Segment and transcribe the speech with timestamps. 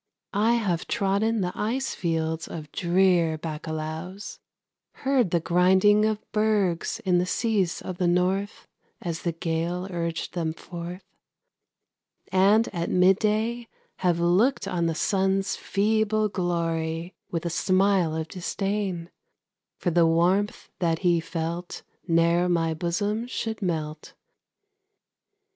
[0.33, 4.39] I have trodden the ice fields of drear Baccalaos,
[4.93, 8.67] Heard the grinding of bergs in the seas of the north
[8.99, 11.03] As the gale urged them forth,
[12.31, 13.67] And at midday
[13.97, 19.11] have looked on the sun's feeble glory With a smile of disdain,
[19.77, 24.15] for the warmth that he felt Ne'er my bosom could melt.